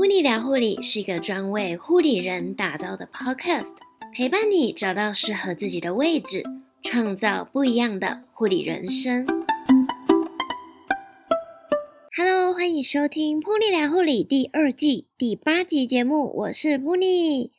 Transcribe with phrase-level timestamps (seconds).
[0.00, 3.68] 噗妮聊护理是一个专为护理人打造的 podcast，
[4.14, 6.42] 陪伴你找到适合自己的位置，
[6.82, 9.26] 创造不一样的护理人生。
[12.16, 17.52] Hello，欢迎收听噗妮聊护理第二季第八集节目，我是噗妮。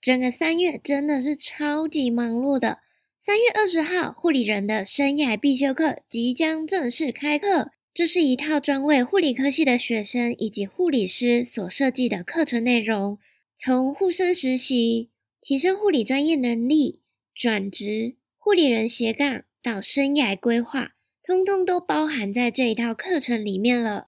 [0.00, 2.78] 整个三月真的是超级忙碌的。
[3.20, 7.72] 三月二十号，护理人的生涯必修课即将正式开课。
[7.98, 13.18] 这是一套专为护理科系的学生以及护理师所设计的课程内容，
[13.56, 17.00] 从护生实习、提升护理专业能力、
[17.34, 20.92] 转职、护理人斜杠到生涯规划，
[21.24, 24.06] 通通都包含在这一套课程里面了。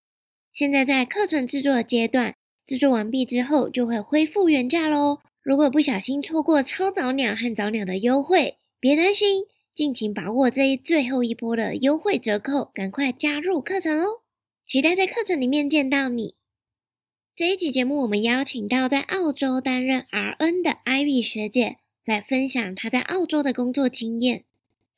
[0.52, 5.18] 现在在课程制作的阶段，制作完毕之后就会恢复原价喽。
[5.42, 9.46] 如果不小心错过超早鸟和早鸟的优惠，别担心。
[9.80, 14.20] 尽情把握这一最后一波的优惠折扣，赶快加入课程哦！
[14.66, 16.34] 期待在课程里面见到你。
[17.34, 24.44] 这一集节目，我们邀请到在澳洲担任 RN 的 Ivy 学姐来分享她在澳洲的工作经验。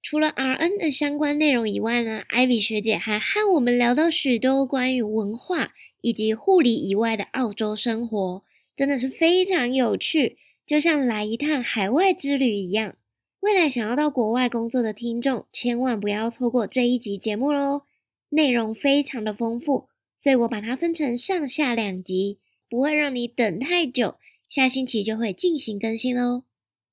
[0.03, 8.43] 除了 RN 的相关内容以外呢，Ivy 学姐还和我们聊到许多关于文化以及护理以外的澳洲生活，
[8.75, 12.97] 真的是非常有趣，就像来一趟海外之旅一样。
[13.43, 17.83] 未来想要到国外工作的听众，千万不要错过这一集节目喽！
[18.29, 22.39] 内容非常的丰富，所以我把它分成上下两集，
[22.71, 24.15] 不会让你等太久。
[24.49, 26.45] 下星期就会进行更新喽，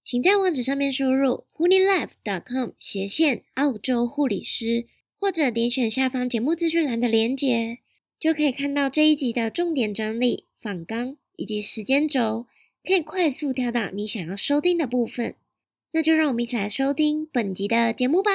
[0.04, 4.88] 请在网址上面输入 honeylife.com 斜线澳洲护理师，
[5.20, 7.78] 或者点选下方节目资讯栏的连接，
[8.20, 12.48] 就可以看到这一集的重点整理、访纲以及时间轴，
[12.84, 15.36] 可以快速跳到你想要收听的部分。
[15.92, 18.30] 那就让我们一起来收听本集的节目吧。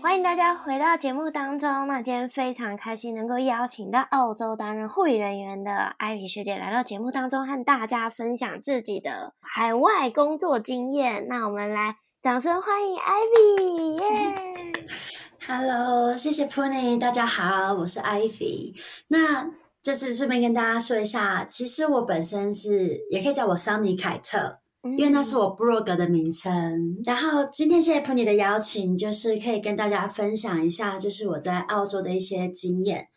[0.00, 1.86] 欢迎大家回到节目当中。
[1.86, 11.26] 那今天非常开心能够邀请到澳洲担任护理人员的艾米学姐来到节目当中，和大家分享自己的海外工作经验。
[11.28, 15.28] 那我们来掌声欢迎 Ivy，耶、yeah!！
[15.44, 18.74] Hello，谢谢 Pony，大家好，我是 Ivy。
[19.08, 19.50] 那
[19.82, 26.96] 就是顺便跟大家说一下，其实我本身是也可以叫我桑尼凯特，因为那是我部落格的名称。
[27.04, 33.08] 然后今天谢谢 Pony 的邀请，就是可以跟大家分享一下，就是我在澳洲的一些经验。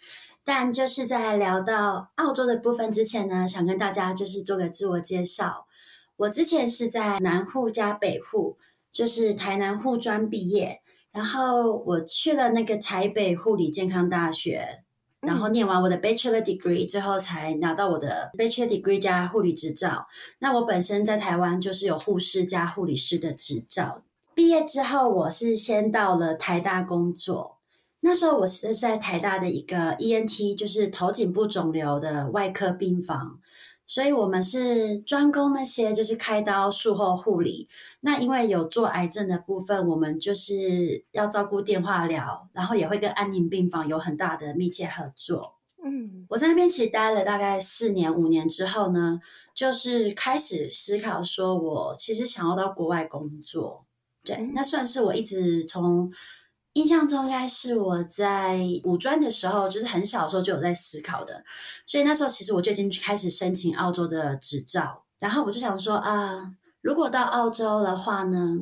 [0.43, 5.67] 但就是在聊到澳洲的部分之前呢，想跟大家就是做个自我介绍。
[6.17, 8.57] 我之前是在南护加北护，
[8.91, 10.81] 就是台南护专毕业。
[11.15, 14.83] 然后我去了那个台北护理健康大学，
[15.21, 20.07] 然后念完我的 Bachelor Degree，最后才拿到我的 Bachelor Degree 加护理执照。
[20.39, 24.01] 那我本身在台湾就是有护士加护理师的执照。
[24.33, 27.59] 毕业之后，我是先到了台大工作。
[28.01, 33.39] 那时候我是在台大的一个 ENT，就是头颈部肿瘤的外科病房。
[33.87, 37.67] 所以我们是专攻那些就是开刀术后护理。
[38.01, 45.55] 那因为有做癌症的部分，我们就是要照顾电话疗，然后也会跟安宁病房有很大的密切合作。
[45.83, 49.19] 嗯，我在那边其实待了大概四年五年之后呢，
[49.53, 53.85] 就是开始思考说，我其实想要到国外工作。
[54.23, 56.11] 对，那算是我一直从。
[56.75, 61.45] 印象中应该是我在五专的时候，就是很小的时候就有在思考的，
[61.85, 68.59] 所以那时候其实我就已经开始申请澳洲的执照，然后我就想说啊，如果到澳洲的话呢，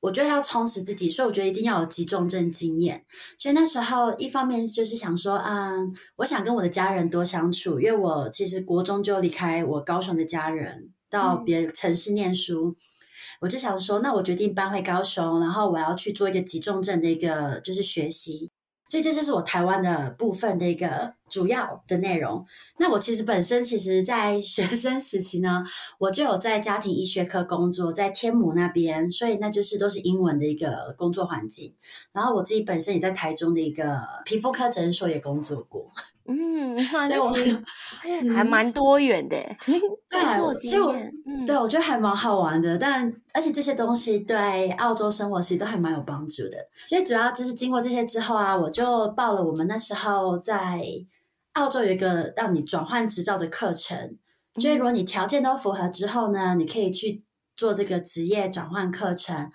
[0.00, 3.06] 我觉得要充实自己，所以我觉得一定要有急重症经验。
[3.38, 5.70] 所以那时候一方面就是想说啊，
[6.16, 12.76] 我想跟我的家人多相处，因为我其实国中就离开我高雄的家人，到别的城市念书。
[12.76, 12.76] 嗯
[13.40, 18.50] 我就想说，那我决定搬回高雄，然后我要去做一个急重症的一个就是学习，
[18.86, 22.44] 所以这就是我台湾的部分的一个主要的内容。
[22.78, 25.64] 那我其实本身其实，在学生时期呢，
[25.98, 31.74] 我就有在家庭医学科工作，在天母那边，所以那就是都是英文的一个工作环境。
[32.12, 35.90] 然后我自己本身也在台中的一个皮肤科诊所也工作过。
[36.28, 36.76] 嗯，
[37.06, 39.36] 所以我就还蛮多元的，
[39.68, 39.80] 嗯、
[40.10, 46.58] 对，其实我、嗯、对我觉得还蛮好玩的，但而且这些东西对澳洲生活其实都还蛮有帮助的。
[46.84, 50.82] 所以主要就是经过这些之后啊，我就报了我们那时候在
[51.56, 54.16] 澳洲有一个让你转换执照的课程，
[54.54, 57.24] 所以如果你条件都符合之后呢，你可以去
[57.56, 59.50] 做这个职业转换课程。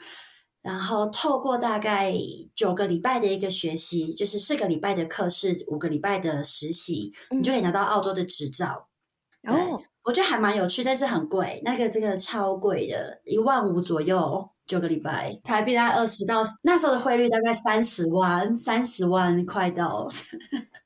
[0.64, 2.14] 然后透过大概
[2.56, 8.88] 九个礼拜的一个学习，就是四个礼拜的课是，五个礼拜的实习，嗯，你就可以拿到澳洲的执照。
[9.48, 20.08] 哦，我觉得还蛮有趣，但是很贵，那个这个超贵的，一万五左右，九个礼拜，台币大概二十到那时候的汇率大概三十万，三十万快到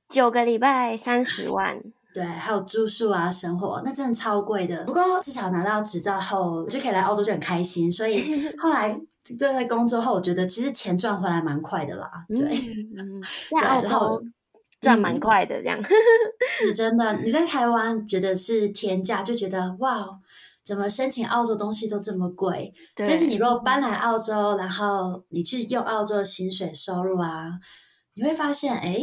[0.10, 1.82] 九个礼拜三十万，
[2.14, 4.84] 对，还有住宿啊，生活那真的超贵的。
[4.84, 7.92] 不过至少拿到执照后，我就可以来澳洲，就很开心。
[7.92, 8.24] 所以
[8.58, 9.00] 后来
[9.40, 12.10] 在工作后，我觉得其实钱赚回来蛮快的啦。
[12.30, 12.46] 对，
[12.98, 13.22] 嗯，
[13.62, 14.24] 在澳洲。
[14.82, 15.86] 赚蛮快的，这样、嗯、
[16.60, 17.12] 是真的。
[17.24, 20.06] 你在台湾觉得是天价，就觉得哇，
[20.64, 22.72] 怎么申请澳洲东西都这么贵？
[22.94, 27.50] 但是你如果搬来澳洲，然后你去用澳洲的薪水收入啊，
[28.14, 29.00] 你会发现，哎，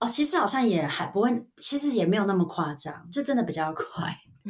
[0.00, 4.14] 哦，其实好像也还不会，其实也没有那么夸张，就真的比较快，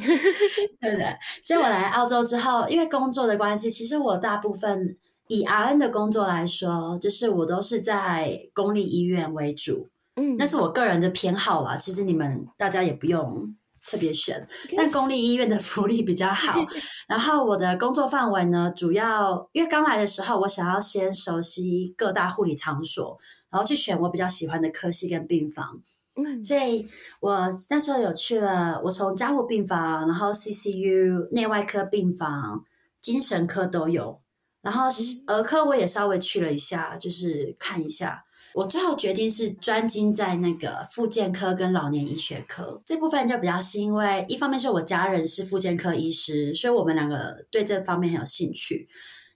[0.81, 1.17] 对不对？
[1.43, 4.97] 所以我来澳洲之后，因为工作的关系，其实我大部分
[5.29, 9.89] 以 RN 的工作来说，就是我都是在公立医院为主。
[10.17, 11.77] 嗯，那是我个人的偏好啦。
[11.77, 13.55] 其实你们大家也不用
[13.87, 14.47] 特别选，
[14.77, 16.59] 但公立医院的福利比较好。
[17.09, 23.17] 然后我的工作范围呢，主要因为刚来的时候，我想要先熟悉各大护理场所，
[23.51, 25.83] 然后去选我比较喜欢的科系跟病房。
[26.15, 26.89] 嗯，所以
[27.21, 32.65] 我那时候有去了，我从加护病房，然后 CCU 内外科病房、
[33.01, 34.21] 精神科都有，
[34.63, 34.89] 然后
[35.29, 38.25] 儿科我也稍微去了一下，就是看一下。
[38.55, 48.89] 我最后决定是专精在那个复健科跟老年医学科这部分，就比较是因为一方面是我家人是复健科医师，所以我们两个对这方面很有兴趣。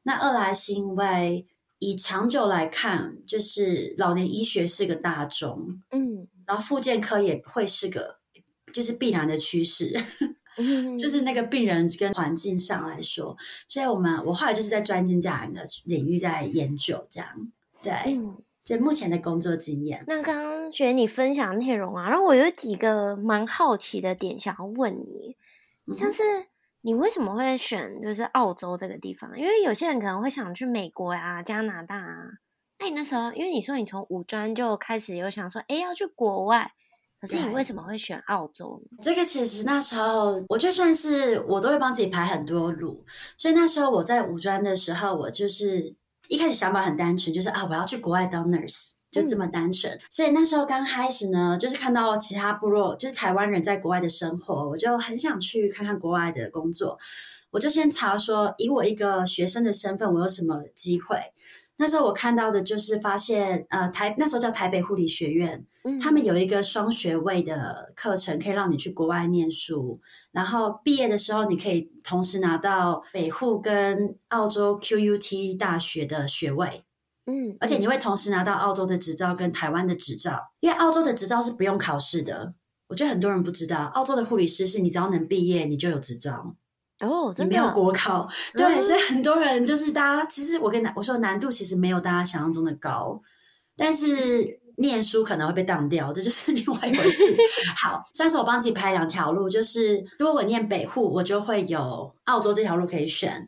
[0.02, 1.46] 那二来是因为
[1.84, 8.18] 以长久来看，就是老年医学是个大宗，嗯，然后复健科也会是个
[8.72, 9.92] 就是必然的趋势，
[10.96, 13.36] 就是那个病人跟环境上来说，
[13.66, 17.28] 所以我们我后来就是在专精这样的领域在研究这样，
[17.82, 17.92] 对。
[18.06, 18.36] 嗯。
[18.64, 25.36] 就目前的工作经验，那刚刚学你分享内容啊，然后我有几个蛮好奇的点想要问你，
[25.96, 26.22] 像是
[26.82, 29.30] 你为什么会选就是澳洲这个地方？
[29.38, 32.24] 因为有些人可能会想去美国啊、加拿大啊。
[32.78, 36.70] 那你那时候，因为你说你从五专就开始有想说，哎，要去国外，
[37.20, 38.98] 可是你为什么会选澳洲呢？
[39.02, 43.04] 这个其实那时候，我就算是我都会帮自己排很多路，
[43.36, 45.96] 所以那时候我在五专的时候，我就是。
[46.28, 49.92] 一开始想法很单纯，就是啊，我要去国外当 nurse，就这么单纯。
[49.92, 50.00] 嗯。
[50.10, 56.98] 所以那时候刚开始呢，就是看到其他部落，就是台湾人在国外的生活，我就很想去看看国外的工作。
[57.50, 61.18] 我就先查说，以我一个学生的身份，我有什么机会？
[61.76, 70.00] 那时候我看到的就是发现，呃，台那时候叫台北护理学院，嗯，他们有一个双学位的课程，可以让你去国外念书。
[70.30, 76.84] 然后毕业的时候，你可以同时拿到北护跟澳洲 QUT 大学的学位，
[77.26, 82.54] 嗯，而且你会同时拿到澳洲的执照跟台湾的执照，因为澳洲的执照是不用考试的。
[82.88, 86.54] 我觉得很多人不知道，澳洲的护理师是你只要能毕业，你就有执照
[87.00, 93.22] 哦，你没有国考，对，嗯，所以很多人就是大家其实我跟我说难度其实没有大家想象中的高，
[93.76, 94.60] 但是。
[94.76, 97.36] 念书可能会被当掉，这就是另外一回事。
[97.76, 103.46] 好，算是我帮自己排两条路，就是如果我念北护，我就会有澳洲这条路可以选。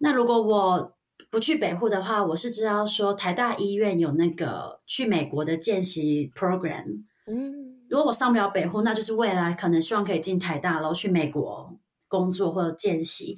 [0.00, 0.92] 那如果我
[1.34, 7.02] 不去北护的话，我是知道说台大医院有那个去美国的见习 program。
[7.26, 11.76] 嗯，如果我上不了北护，那就是未来可能希望可以进台大，然后去美国
[12.06, 13.36] 工作或者见习。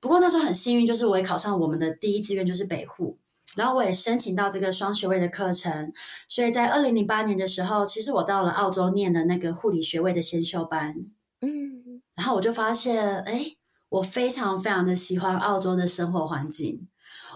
[0.00, 3.18] 不过那时候很幸运，就是我也考上我们的第一志愿就是北护。
[3.56, 5.92] 然后我也申请到这个双学位的课程，
[6.26, 10.94] 所以在二零零八年的时候，其实我到了澳洲念了那个护理学位的先修班。
[11.42, 13.44] 嗯，然后我就发现，哎，
[13.90, 16.88] 我非常非常的喜欢澳洲的生活环境。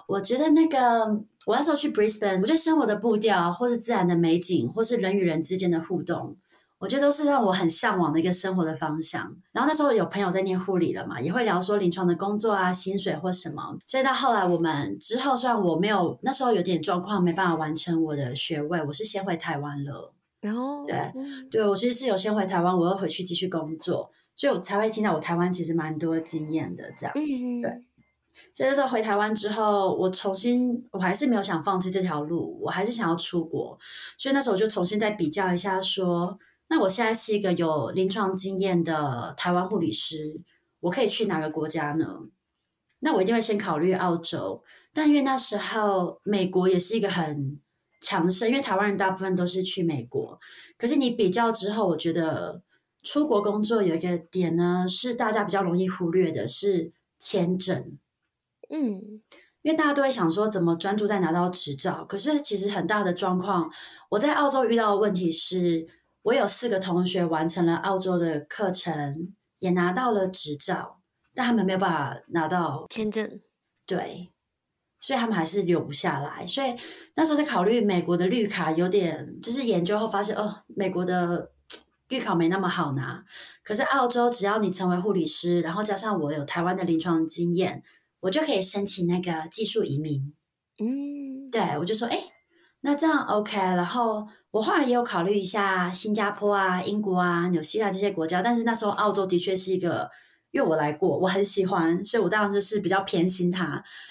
[0.09, 1.05] 我觉得那个
[1.47, 6.37] 我那时候去 Brisbane，我觉得生活的步调，或是自然的美景，或是人与人之间的互动。
[6.79, 9.37] 我觉得都是让我很向往的一个生活的方向。
[9.53, 13.77] 然后那时候有朋友在念护理了嘛，也会聊说临床的工作啊、薪水或什么。
[13.85, 20.15] 所以到后来我们之后，虽然我没有那时候有点状况，没办法完成我的学位，我是先回台湾了。
[20.41, 20.97] 然后对
[21.50, 27.12] 对，我其实是有先回台湾，我又回去继续工作，所以我才会听到我台湾其实蛮多经验的这样。
[27.17, 27.85] 嗯嗯，对。
[28.59, 33.79] 所以那时候回台湾之后，我重新我还是没有想放弃这条路，我还是想要出国。
[34.17, 36.37] 所以那时候我就重新再比较一下说。
[36.67, 40.41] 那我现在是一个有临床经验的台湾护理师，
[40.81, 42.23] 我可以去哪个国家呢？
[42.99, 44.61] 那我一定会先考虑澳洲，
[44.93, 47.61] 但因为那时候美国也是一个很
[48.00, 50.37] 强盛，因为台湾人大部分都是去美国。
[50.77, 52.61] 可是你比较之后，我觉得
[53.05, 57.97] 出国工作有一个点呢，是大家比较容易忽略的，是签证。
[58.69, 59.23] 嗯，
[59.63, 63.71] 因为大家都会想说怎么专注在拿到执照，可是其实很大的状况，
[64.11, 65.89] 我在澳洲遇到的问题是。
[66.23, 71.01] 我有四个同学完成了澳洲的课程，也拿到了执照，
[71.33, 73.41] 但他们没有办法拿到签证。
[73.87, 74.29] 对，
[75.01, 76.47] 所以他们还是留不下来。
[76.47, 76.77] 所以
[77.15, 81.53] 那时候在考虑美国的绿卡，有点就是研究后发现，哦，美国的
[82.09, 83.25] 绿卡没那么好拿。
[83.63, 87.83] 可是澳洲，只要你成为护理师，然后加上我有台湾的临床经验，
[88.21, 90.35] 我就可以申请那个技术移民。
[90.79, 92.19] 嗯，对，我就说，哎，
[92.81, 93.57] 那这样 OK。
[93.57, 100.11] 然后我后来也有考虑一下新加坡啊、英国啊、纽西兰这些国家，但是那时候澳洲的确是一个。
[100.51, 103.67] 因为我来过，我很喜欢，所以我当然就是比较偏心它。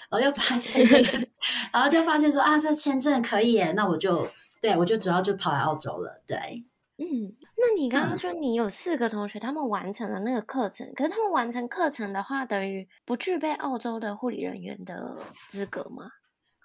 [0.08, 1.18] 然后又发现这个，
[1.74, 4.24] 然后就发现说啊，这签证可以耶，那我就
[4.62, 6.22] 对我就主要就跑来澳洲了。
[6.28, 6.64] 对，
[6.98, 15.16] 嗯，那你刚刚说你有四个同学，他们完成了那个课程，可是他们完成课程的话，等于不具备澳洲的护理人员的
[15.50, 16.04] 资格吗？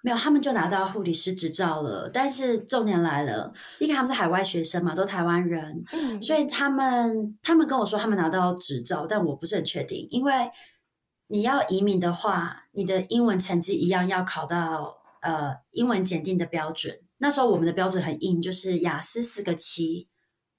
[0.02, 2.10] 没有，他们就拿到护理师执照了。
[2.12, 10.32] 但是重点来了，因为他们是海外学生嘛，都台湾人，嗯，所以他们他们跟我说他们拿到执照，但我不是很确定，因为
[11.28, 17.00] 你要移民的话，你的英文成绩一样要考到呃英文检定的标准。
[17.16, 20.08] 那时候我们的标准很硬，就是雅思四个七，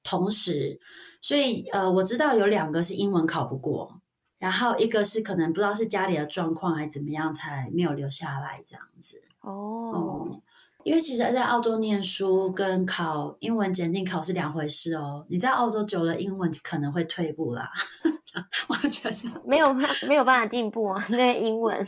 [0.05, 0.79] 同时，
[1.19, 3.99] 所以呃我知道有两个是英文考不过，
[4.39, 9.23] 然后一个是可能不知道是家里的状况还是怎么样才没有留下来这样子。
[9.41, 10.27] 哦、oh.
[10.27, 10.41] 嗯，
[10.83, 15.25] 因为其实，在澳洲念书跟考英文检定考是两回事哦。
[15.29, 17.71] 你在澳洲久了，英文可能会退步啦。
[18.67, 19.73] 我觉得没有
[20.07, 21.87] 没有办法进步啊， 那个英文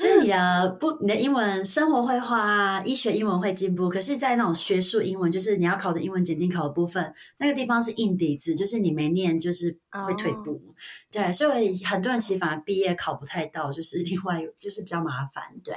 [0.00, 3.88] 就是你的不，你的英文生活会花啊，医学英文会进步。
[3.88, 9.76] 可是，在那种学术英文，就是你要考的英文检定考的部分，那个地方是硬底子，就是你没念，就是
[10.06, 10.52] 会退步。
[10.52, 10.60] Oh.
[11.12, 15.44] 对，所以很多人其实反而毕业考不太到，就是另外就是比较麻烦。
[15.62, 15.74] 对。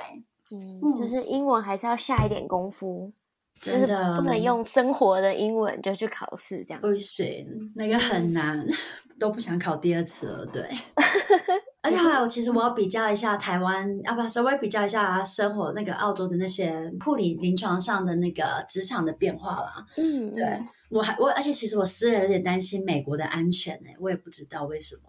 [0.51, 3.11] 嗯，就是英文还是要下一点功夫，
[3.59, 8.69] 真的就是不能用生活的英文就去考试，这样不行，那个很难，嗯、
[9.17, 10.45] 都不想考第二次了。
[10.45, 10.69] 对，
[11.83, 19.85] 而且还有，其实我要比较一下台湾，要不要稍微比较一下生活那个澳洲的那些护理临床上的那个职场的变化啦。
[19.97, 20.59] 嗯，对
[20.89, 25.01] 我还我，而且其实我私人有点担心美国的安全呢、欸，我也不知道为什么。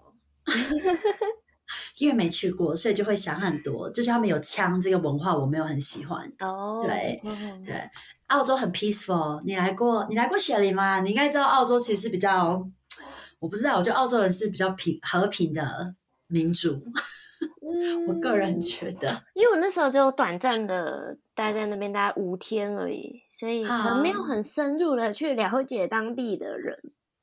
[1.99, 3.88] 因为没去过，所以就会想很多。
[3.90, 6.21] 就是他们有枪这个文化，我没有很喜欢。
[6.40, 7.21] 哦、oh.，对
[7.64, 7.90] 对，
[8.26, 9.43] 澳洲很 peaceful。
[9.47, 10.07] 你来过？
[10.11, 11.00] 你来过雪梨吗？
[11.00, 12.62] 你应该知道澳洲其实比较……
[13.38, 15.95] 我不知道，我觉得澳洲人是比较平和平的
[16.35, 16.73] 民主。
[17.62, 26.76] 嗯、 我个人觉得，因为我那时候只有短暂的待在那边，大概五天而已，所以可能没有很深入的去了解当地的人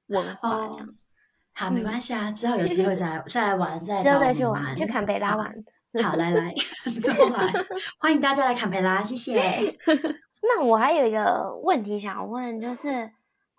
[0.08, 1.06] 文化这样子。
[1.06, 1.68] Oh.
[1.68, 5.54] 好，没关系啊，嗯、之后有 机会再来再来玩，再来找再去玩，去坎培拉玩。
[6.02, 6.54] 好，来来，
[7.06, 7.46] 都来，
[8.00, 9.36] 欢迎大家来坎培拉，谢谢。
[10.42, 13.12] 那我还有一个问题想问，就是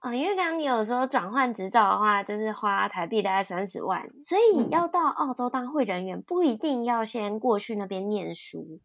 [0.03, 8.81] 哦，因为刚刚你有说转换执照的话，就是花台币大概三十万，所以要到澳洲当会人员，不一定要先过去那边念书，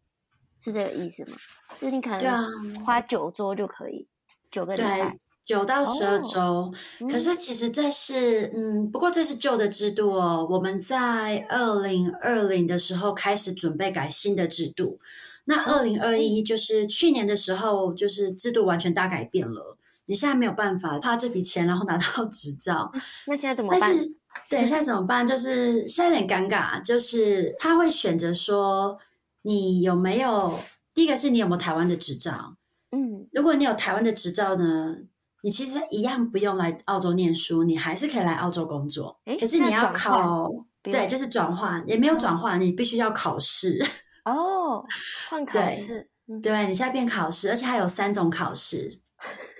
[0.60, 1.36] 是这个意思吗？
[1.80, 4.06] 就是你可能花九周就可以，
[4.50, 5.18] 九个礼拜。
[5.44, 6.74] 九到十二周，哦，
[7.10, 10.46] 可是其实这是嗯，嗯，不过这是旧的制度哦。
[10.50, 15.00] 我们在二零二零的时候开始准备改新的制度，
[15.46, 19.77] 那二零二一就是去年的时候，就是制度完全大改变了。
[20.08, 22.90] 你现在没有办法花这笔钱，然后拿到 执照，
[23.26, 23.80] 那现在怎么办？
[23.80, 24.16] 但是
[24.48, 25.26] 对，现在怎么办？
[25.26, 28.98] 就是现在有点尴尬，就是他会选择说
[29.42, 30.58] 你有没有，
[30.94, 32.56] 第一个是你有没有台湾的执照，
[32.90, 34.96] 嗯，如果你有台湾的执照呢？
[35.44, 39.20] 你其实一样不用来澳洲念书，你还是可以来澳洲工作。
[39.38, 40.50] 可是你要考，
[40.82, 43.80] 对，就是转换，也没有转换，你必须要考试。
[44.26, 44.84] 哦，
[45.30, 46.10] 换考试。
[46.26, 49.00] 对，对，你现在变考试，而且还有三种考试。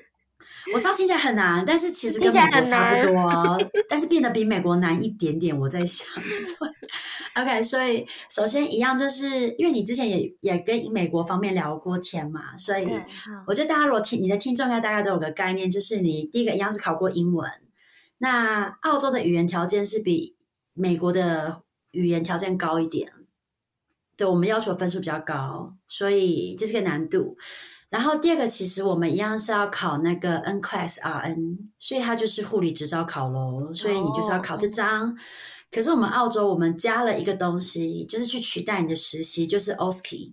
[0.74, 3.58] 我知道听起来很难，但是其实跟美国差不多，
[3.88, 5.58] 但是变得比美国难一点点。
[5.58, 12.86] 我在想，对，OK，所以首先一样，就是因为你之前也也跟美国方面聊过天嘛，所以
[13.46, 17.50] 我觉得大家如果听你的听众，应该大概都有个概念，就是你第一个一样是考过英文。
[18.18, 20.36] 那澳洲的语言条件是比
[20.74, 23.12] 美国的语言条件高一点，
[24.16, 27.36] 对，我们要求分数比较高，所以这是个难度。
[27.90, 33.72] 然后第二个，其实我们一样是要考那个 N Class RN，所以它就是护理执照考咯。
[33.74, 35.08] 所以你就是要考这张。
[35.08, 35.18] Oh.
[35.70, 40.32] 可是我们澳洲我们加了一个东西，就是去取代你的实习，就是 OSCE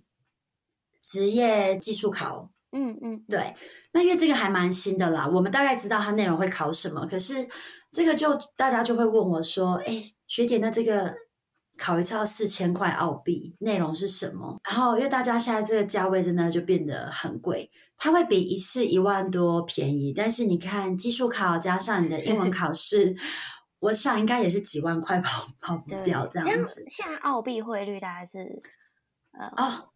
[1.02, 2.50] 职业技术考。
[2.72, 3.54] 嗯嗯，对。
[3.92, 7.48] 那因为这个还蛮新的啦，我们大概知道它内容会考什么，可是
[7.90, 11.14] 这个就大家就会问我说：“哎，学姐，那这个？”
[11.78, 14.58] 考一次要四千块澳币，内容是什么？
[14.68, 23.14] 然后因为大家现在这个价位真的就变得很贵，它会比一次一万多便宜，但是你看技术考加上你的英文 考试，
[23.80, 26.84] 我想应该也是几万块跑跑不掉这样子。
[26.88, 28.38] 现在澳币汇率大概是
[29.32, 29.90] 呃哦，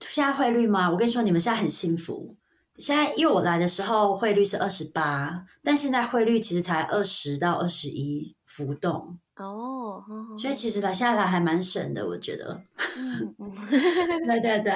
[0.00, 0.90] 现在汇率吗？
[0.90, 2.36] 我跟你说，你们现在很幸福。
[2.78, 10.02] 现在因为我来的时候汇率是二十八，但现在汇率其实才二十到二十一浮动哦，
[10.38, 12.58] 所以其实来现在来还蛮省的，我觉得。
[12.96, 13.52] 嗯嗯，
[14.26, 14.72] 对对对，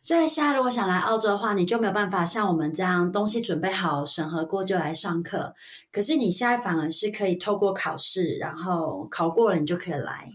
[0.00, 5.54] 所以现在如果想来澳洲的话，你就没有办法像我们这样东西准备好、审核过就来上课。
[5.92, 10.26] 可是你现在反而是可以透过考试，然后考过了你就可以来，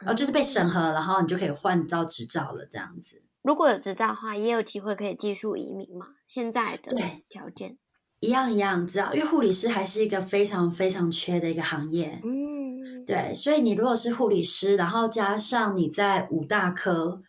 [0.00, 3.22] 然后就是被审核，然后你就可以换到执照了，这样子。
[3.42, 6.08] 如果有执照的话，也有机会可以技术移民嘛？
[6.26, 6.94] 现在的
[7.28, 7.78] 条件
[8.20, 9.14] 一样一样，知道？
[9.14, 12.20] 因为护理师还是一个非常非常缺的一个行业。
[12.24, 17.22] 嗯，对，所以你如果是护理师，然后加上你在五大科，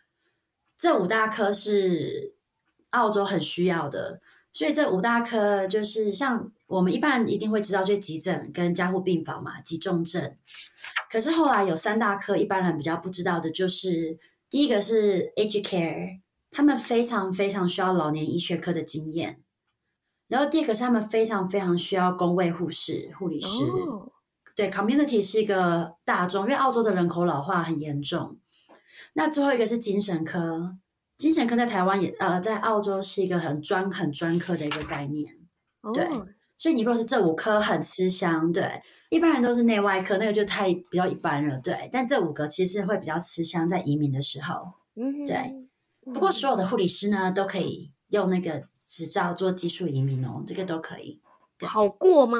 [0.76, 2.34] 这五大科是
[2.90, 4.20] 澳洲很需要的，
[4.52, 10.36] 所以这五大科就是像我们一般一定会知道，就是急诊跟加护病房嘛，急重症。
[11.10, 14.18] 可是后来有三大科，一般人比较不知道的就是。
[14.50, 19.42] 第一个是 aged care，他们非常非常需要老年医学科的经验。
[20.28, 23.64] 然后第二个是他们非常非常需要公卫护士、护理师。
[23.64, 24.02] Oh.
[24.54, 28.38] 对，community 是一个大众，因为澳洲的人口老化很严重。
[29.14, 30.76] 那最后一个是精神科，
[31.16, 35.34] 精神科在台湾也呃，在澳洲是一个很专很专科的一个概念。
[35.82, 35.94] Oh.
[35.94, 36.06] 对，
[36.56, 38.82] 所以你如果是这五科很吃香，对。
[39.10, 41.88] 一般人都是内外科，那个就太比较一般了，对。
[41.90, 44.54] 但这五个其实会比较吃香，在移民的时候，
[44.96, 45.54] 嗯，对。
[46.12, 51.20] 不过所有的护理师呢，都可以用那个执照做技术移民哦，这个都可以。
[51.66, 52.38] 好过吗？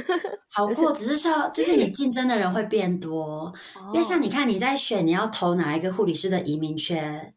[0.50, 3.52] 好过，只是说就是你竞争的人会变多，
[3.94, 7.34] 因为像你看你在选你要投哪一个护理师的移民圈，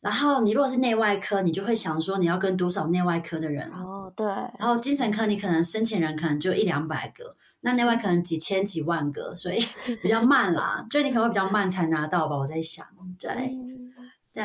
[0.00, 4.26] 然后你如果是内外科，你就会想说你要跟多少内外科的人哦，对。
[4.26, 7.36] 然后精神科你可能申请人可能就一两百个。
[7.66, 9.58] 那内外可能几千几万个，所以
[10.02, 12.36] 比较慢啦， 就你可能会比较慢才拿到吧。
[12.36, 12.86] 我在想，
[13.18, 13.56] 对，
[14.32, 14.44] 对，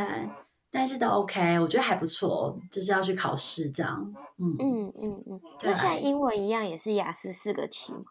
[0.71, 4.13] 但是都 OK，我觉得还不错，就是要去考试这样。
[4.37, 5.75] 嗯嗯嗯嗯，对。
[5.75, 8.03] 像英文一样也是雅思四个七嘛？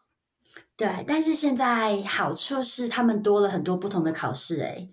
[0.77, 4.91] 对，但是现在好处是他们多了很多不同的考试诶。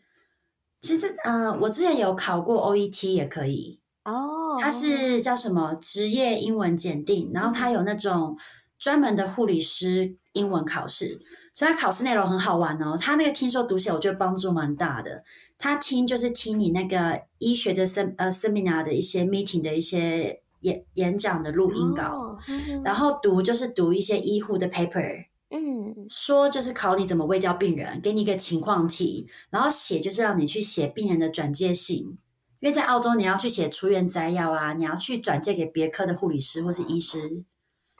[0.81, 8.37] 其实，嗯、呃，我之前有考过 OET 也可以哦，它是叫什么职业英文检定，然后它有那种。
[8.77, 11.19] 专门的护理师英文考试，
[11.53, 12.95] 所以他考试内容很好玩哦。
[12.99, 15.23] 他那个听说读写，我觉得帮助蛮大的。
[15.57, 22.37] 他听就是听你那个医学的 sem 呃 seminar 的一些 meeting 的一些演演讲的录音稿，
[22.83, 25.25] 然后读就是读一些医护的 paper。
[25.49, 32.17] 嗯，说就是考你怎么喂教病人，给你一个情况题，然后写就是让你去写病人的转介信。
[32.59, 37.43] 因为在澳洲你要去写出院摘要啊，你要去转介给别科的护理师或是医师。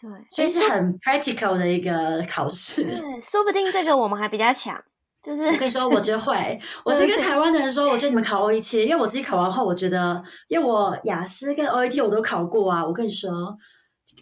[0.02, 2.84] 对，所以是很 practical 的一个考试。
[2.84, 4.84] 对，说不定这个我们还比较强。
[5.26, 6.60] 就是我跟你说，我觉得会。
[6.86, 12.86] 我是跟台湾的人说，我觉得你们考 OET，因为我自己考完后，我觉得，因为我雅思跟 OET 我都考过啊。
[12.86, 13.58] 我跟你说，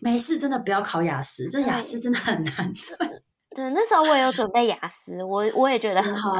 [0.01, 3.21] 没事，真的不要考雅思，这雅思真的很难的。
[3.53, 6.31] 对，那时候我也有准备雅思，我我也觉得很好。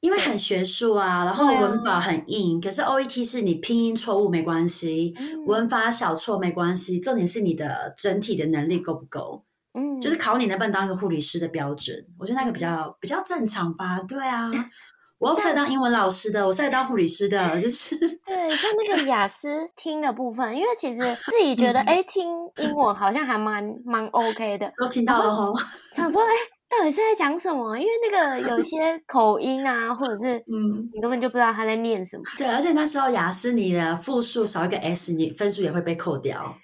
[0.00, 2.58] 因为很学术啊，然后文法很硬。
[2.58, 9.44] 啊、可是 OET 是你拼音错误没关系，嗯、文法小错没关系，重点是你的整体的能力够不够？
[9.74, 11.96] 嗯，就是考你能不能当一个护理师的标准。
[12.18, 14.00] 我觉得那个比较、嗯、比较正常吧。
[14.06, 14.50] 对啊，
[15.18, 25.54] 我不是来当英文老师的，我是来当护理师的，就是 对，像那个雅思听的部分，因为其实自己觉得，哎、嗯，听英文好像还蛮蛮 OK 的，都听到了哦，
[25.92, 26.28] 想说，哎。
[26.70, 27.78] 到底是在讲什么？
[27.78, 32.22] 因为那个有些口音啊，或者是 嗯，你根本就不知道他在念什么。
[32.36, 36.54] 对，而且那时候雅思你的复数少一个 s，你分数也会被扣掉，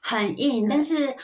[0.00, 0.66] 很硬。
[0.66, 1.14] 但是啊、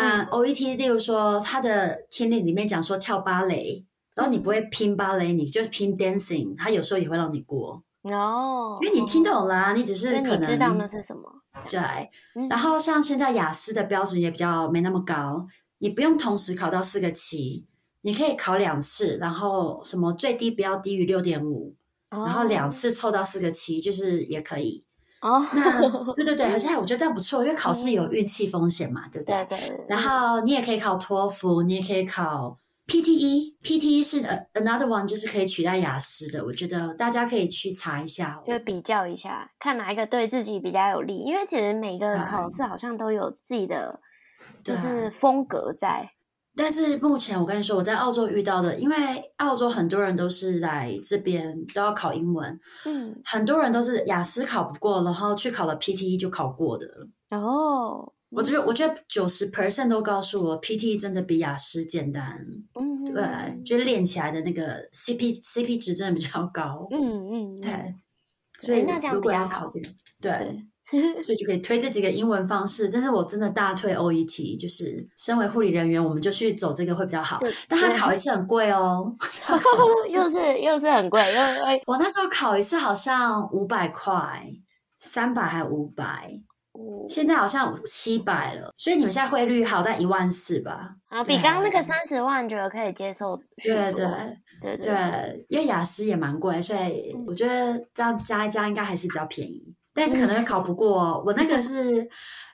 [0.00, 3.84] 嗯 uh,，OET，例如说他的听力里面讲说跳芭蕾，
[4.14, 7.82] 然后你不会拼芭蕾，你就拼 dancing，他有时候也会让你过。
[8.04, 11.22] 哦，因为你听懂了、啊，你只是可能知道那是什么。
[11.68, 11.78] 对，
[12.48, 15.46] 然后像现在雅思的标准也比较没那么高。
[15.78, 17.66] 你不用同时考到四个七，
[18.02, 21.74] 你可以考两次，然后什么最低不要低于六点五，
[22.10, 24.84] 然后两次凑到四个七，就是也可以。
[25.20, 29.44] 哦，那对对 对，而且我觉得这样不错，因为考试有运气风险嘛，对不对？
[29.48, 29.84] 对对，对。
[29.88, 34.22] 然后你也可以考托福，你也可以考 PTE，PTE 是
[34.54, 36.44] another one，就是可以取代雅思的。
[36.44, 41.18] 我觉得大家可以去查一下，就比较一下，看哪一个对自己比较有利。
[41.18, 44.00] 因为其实每个考试好像都有自己的。
[44.64, 46.10] 就是风格在，
[46.56, 48.96] 但是目前我跟你说，我在澳洲遇到的，因为
[49.36, 56.86] 澳洲很多人都是来这边都要考英文，嗯，很多人都是雅思考不过，然后去考了 PTE 就考过的。
[57.30, 62.44] 哦，我觉得，我觉得九十 percent 都告诉我，PTE 真的比雅思简单。
[62.74, 66.86] 嗯，对，就是练起来的那个 CP CP 值真的比较高。
[66.90, 66.98] 嗯
[67.30, 67.94] 嗯，对。
[68.60, 69.88] 所以那如果要考这个，
[70.20, 70.64] 对。
[71.22, 77.38] 所以就可以推这几个英文方式，但是我真的大推 OET，就是身为护理人员，我们就去走这个会比较好。
[77.68, 79.14] 但他考一次很贵哦，
[80.10, 84.44] 又是又是很贵，因为我那时候考一次好像五百块，
[84.98, 86.30] 三百还五百，
[87.08, 88.72] 现在好像七百了。
[88.76, 90.96] 所以你们现在汇率好在一万四吧？
[91.08, 93.36] 啊，比刚刚那个三十万觉得可以接受。
[93.62, 94.06] 对对
[94.60, 99.74] 对对对，因为雅思也蛮贵，所以我觉得这样加一加应该还是比较便宜。
[100.00, 102.08] 但是可能会考不过，我那个是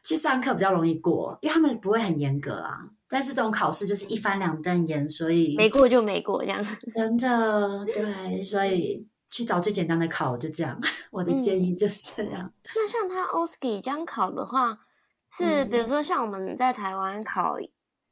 [0.04, 2.76] 去上课比较容易过，因为他们不会很严格啦。
[3.08, 6.60] 但是这种考试就是一翻两瞪眼，所以没过就没过这样。
[6.92, 10.76] 真的对，所以去找最简单的考，就这样。
[11.12, 12.42] 我的建议就是这样。
[12.42, 14.76] 嗯、那像他 OSCE 这样考的话，
[15.30, 17.56] 是比如说像我们在台湾考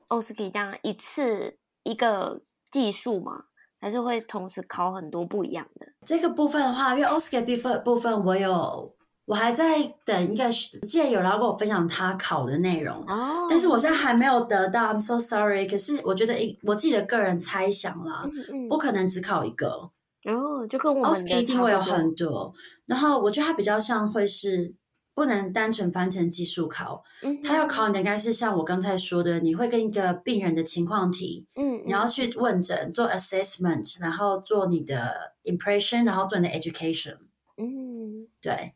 [0.06, 3.46] OSCE 这样一次一个技术吗？
[3.80, 5.86] 还是会同时考很多不一样的？
[6.06, 8.93] 这个部分的话，因为 OSCE 部分部分我有。
[9.26, 10.50] 我还在等一个，
[10.86, 13.48] 记得有人要跟我分享他考的内容，oh.
[13.48, 15.66] 但是我现在还没有得到，I'm so sorry。
[15.66, 19.90] 可是我觉得，一我自己的个人猜想啦，嗯嗯不可能只考一个，
[20.22, 22.52] 然后、oh, 就跟我们 OSCE 一定会有很多。
[22.84, 24.74] 然后我觉得它比较像会是
[25.14, 37.16] 不能单纯翻成技术考，嗯，他要考你的应该是像我刚才说的，你会跟一个病人的情况题，嗯，你要去问诊做 assessment，然后做你的 impression，然后做你的 education，
[37.56, 38.74] 嗯，对。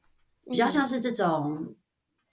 [0.48, 1.74] 比较像是这种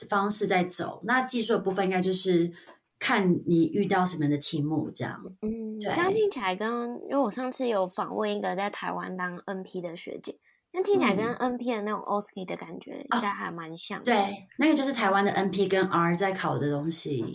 [0.10, 2.51] 方式在走，嗯、那技术的部分应该就是
[2.99, 5.21] 看你遇到什么样的题目这样。
[5.41, 5.93] 嗯，对。
[5.93, 10.38] 这样听起来跟，因为我上次有访问一个在台湾当 NP 的学姐，
[10.71, 14.01] 那听起来跟 NP 的那种 OSCE 的感觉应该还蛮像、哦。
[14.04, 17.34] 对，那个就是台湾的 NP 跟 R 在考的东西一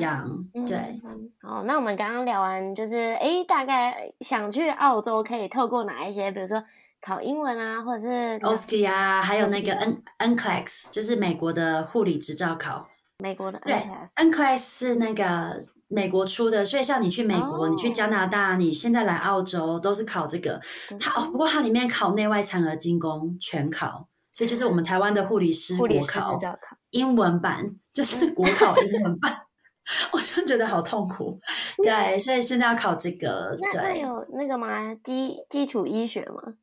[0.00, 0.26] 样。
[0.54, 1.30] 哦、对、嗯。
[1.42, 6.62] 好，那我们刚刚聊完，就是诶大概想去澳洲可以透过哪一些，比如说。
[7.00, 12.88] 考英文啊，或者是 OSCE 啊，还有那个 N NCLEX，就是美国的护理执照考。
[13.18, 13.74] 美国的对
[14.16, 15.58] ，NCLEX 是那个
[15.88, 20.60] 美国出的，所以像你去美国，哦、你去加拿大，你现在来澳洲都是考这个。
[21.00, 29.36] 它哦，不过它里面考内外产儿精工全考，所以就是我们台湾的护理师国考，考英文版，就是国考英文版，
[30.12, 31.36] 我就觉得好痛苦。
[31.82, 33.56] 对，所以现在要考这个。
[33.60, 34.94] 那那有那个吗？
[35.02, 36.54] 基基础医学吗？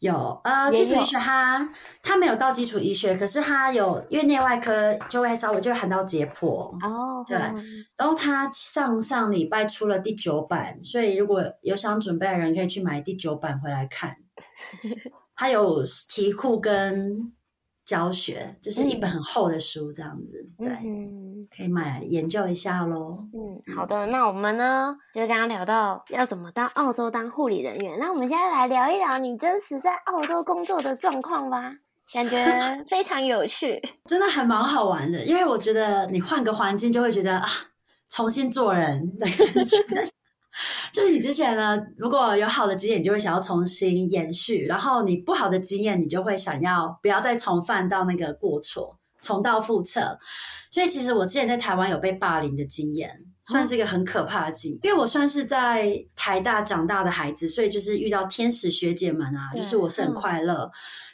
[0.00, 1.68] 有，呃，基础医学他
[2.02, 7.36] 他没有到基础医学，可是他有，因为内外科就会稍微就会含到解剖哦，对。
[7.36, 7.64] 嗯、
[7.96, 14.16] 然后他上上礼拜出了第九版，所以如果有想准备的人，可以去买第九版回来看。
[15.34, 17.32] 他有题库跟。
[17.88, 23.16] 教学就是一本很厚的书，这样子，嗯、对，嗯、可以买来研究一下喽。
[23.32, 31.72] 嗯，好的，那我们呢，就刚刚聊到要怎么到澳洲当护理人员，那我们现在来聊一聊你真实在澳洲工作的状况吧，
[32.12, 32.44] 感觉
[32.86, 37.48] 非常有趣，真的还蛮好玩的，因为我觉得你换个环境就会觉得啊，
[38.10, 40.12] 重新做人的感觉。
[40.92, 50.18] 就是你之前呢，如果有好的经验，你就会想要重新延续；然后你不好的经验，你就会想要不要再重犯到那个过错，重蹈覆辙。
[50.70, 54.80] 所以其实我之前在台湾有被霸凌的经验，算是一个很可怕的经验。
[54.82, 60.64] 嗯、因为我算是在台大长大的孩子，所以就是遇到天使学姐们啊，就是我是很快乐。
[60.64, 60.70] 嗯、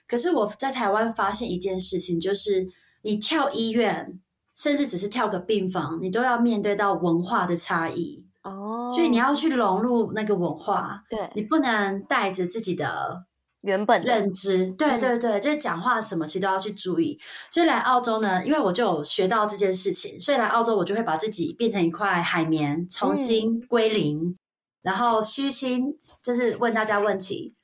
[0.09, 2.67] 可是我在台湾发现一件事情，就是
[3.03, 4.19] 你跳医院，
[4.57, 8.25] 甚至只是跳个病房，你都要面对到文化的差异。
[8.45, 13.25] 哦，所以你要去融入那个文化，对，你不能带着自己的
[13.63, 17.19] 原本认知，对对对，就是讲话什么其实都要去注意。
[17.51, 24.37] 所以来澳洲呢，因为我就有学到这件事情，所以来澳洲我就会把自己变成一块海绵，重新归零，嗯、
[24.83, 27.55] 然后虚心就是问大家问题，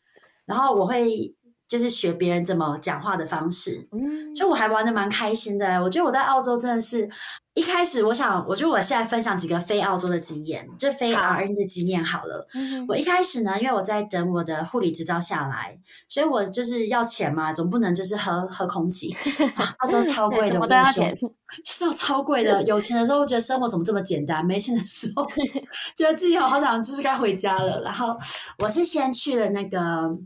[0.47, 1.37] 然后我会
[1.69, 5.83] 就是学别人怎么讲话的方式，嗯，就我还玩的蛮开心的。
[5.83, 7.11] 我觉得我在澳洲真的是。
[7.55, 12.47] 一开始我想，我觉得我现在分享几个非澳洲的经验，就非 RN 的经验好了。
[12.53, 12.59] 好
[12.89, 15.77] 我一开始呢，因为我在等我的护理执照下来，
[16.09, 19.15] 所以我就是要钱嘛，总不能就是喝喝空气。
[19.79, 21.05] 澳洲超贵的，我跟你说，
[21.67, 22.63] 是要超贵的。
[22.63, 25.27] 有钱的时候觉得生活怎么这么简单，没钱的时候
[25.97, 27.83] 觉得自己好好想就是该回家了。
[27.83, 28.17] 然后
[28.59, 29.79] 我是先去了那个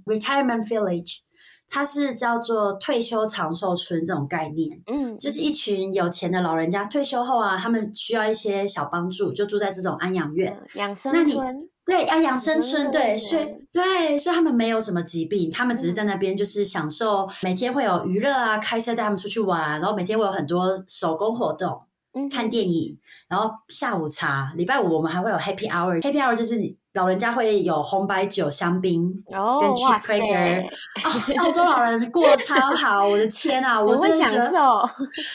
[0.05, 1.21] Retirement Village。
[1.69, 11.25] 它是叫做退休长寿村这种概念，嗯，就是一群有钱的老人家退休后啊，他们需要一些小帮助，就住在这种安养院、养生村。
[11.25, 21.83] 那你对，要养生村，对，所以对，所以他们没有什么疾病，他们只是在那边就是享受，每天会有娱乐啊，开车带他们出去玩，然后每天会有很多手工活动。
[22.31, 22.97] 看电影，
[23.29, 24.53] 然后下午茶。
[24.55, 26.55] 礼拜五我们还会有 Happy Hour，Happy Hour 就是
[26.95, 30.65] 老人家会有红白酒、香槟跟 cheese cracker。
[30.65, 34.87] 哦，澳洲老人过得超好，我的天啊， 我真的觉得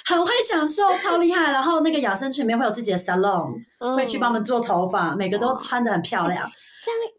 [0.06, 1.52] 很会享受，超厉害。
[1.52, 3.54] 然后那个养生群里面会有自己的 salon，
[3.95, 6.50] 会去帮我们做头发，每个都穿的很漂亮。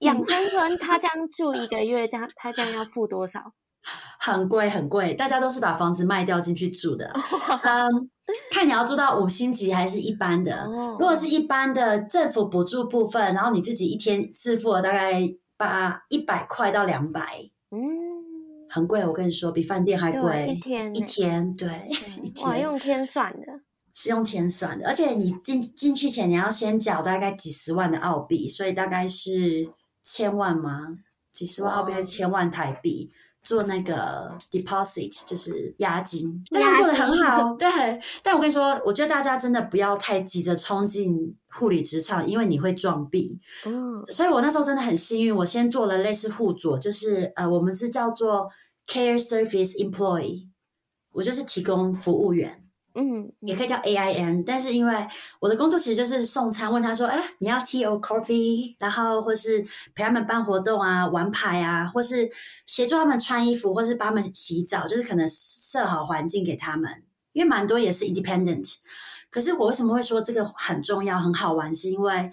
[0.00, 3.40] 这样养生村，他这样住一个月，这样他这样要付多少？
[4.20, 7.11] 很贵很贵，大家都是把房子卖掉进去住的。
[7.64, 8.11] 嗯，
[8.50, 10.66] 看你要住到五星级还是一般的。
[10.98, 15.22] 如果是一般的政府补助部分，然后你自己一天自付了大概
[15.56, 17.80] 八一百块到两百，嗯，
[18.68, 19.06] 很贵。
[19.06, 20.54] 我跟你说，比饭店还贵。
[20.54, 21.68] 一天一天对，
[22.22, 22.48] 一天。
[22.48, 23.46] 哇，用天算的，
[23.94, 24.86] 是用天算的。
[24.86, 29.70] 而且你进进去前你要先缴大概几十万的澳币，所以大概是
[30.02, 30.98] 千万吗？
[31.32, 33.12] 几十万澳币还是千万台币？
[33.42, 37.68] 做那个 deposit 就是押金，大家过得很好，对。
[38.22, 43.40] 但我跟你说，我觉得大家真的不要太急着冲进护理职场，因为你会撞壁。
[43.64, 48.50] 嗯，所以我那时候真的很幸运，我先做了类似护佐，就是呃，我们是叫做
[48.87, 50.48] care service employee，
[51.12, 52.64] 我就是提供服务员。
[52.94, 55.07] 嗯，也可以叫 AIN，但是因为
[55.38, 59.62] 我的工作其实就是送餐，问他说：“哎，你要 tea or coffee？” 然后或是
[59.94, 62.29] 陪他们办活动啊、玩牌啊，或是
[62.66, 67.05] 协助他们穿衣服，或是帮他们洗澡，就是可能设好环境给他们。
[67.33, 68.74] 因为蛮多也是 independent，
[69.31, 71.72] 可是我为什么会说这个很重要、很好玩？
[71.72, 72.33] 是因为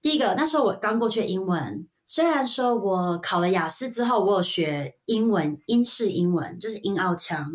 [0.00, 7.50] 第一个，那时候我刚过去英文，虽然说我考了雅思之后，我有学英文，英式英文就是英澳腔。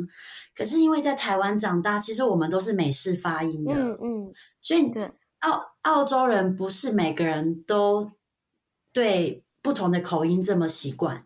[0.56, 4.90] 可是因为在台湾长大，其实我们都是美式发音的，嗯嗯，所以
[5.40, 8.10] 澳澳洲人不是每个人都
[8.94, 11.26] 对不同的口音这么习惯，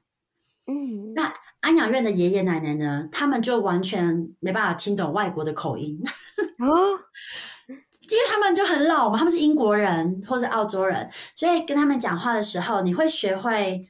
[0.65, 6.01] 嗯，那安养院的爷爷奶奶呢，他们就完全没办法听懂外国的口音，
[6.57, 6.99] 哦，
[7.67, 13.87] 因为他们就很老嘛，他们是英国人或是澳洲人，所以跟他们讲话的时候，你会学会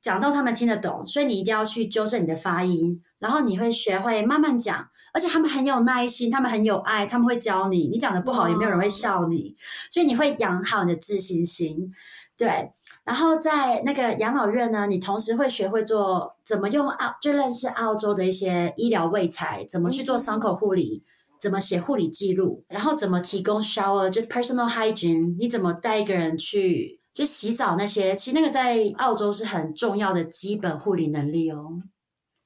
[0.00, 3.02] 讲到他们听得懂，所以你一定要去纠正你的发音。
[3.18, 7.88] 然后你会学会慢慢讲，而且他们很有耐心，他们很有爱，他们会教你。
[7.88, 9.56] 你讲的不好，也没有人会笑你，
[9.90, 11.92] 所以你会养好你的自信心。
[12.36, 12.70] 对，
[13.04, 21.02] 然后在那个养老院呢，你同时会学会做怎么用澳，就认识澳洲的一些医疗卫材，怎么去做伤口护理，
[21.40, 31.82] 怎么写护理记录，然后怎么提供 shower，就 personal hygiene，你怎么带一个人去就洗澡那些，其实那个在澳洲是很重要的基本护理能力哦。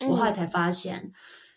[0.09, 1.13] 我后来才发现，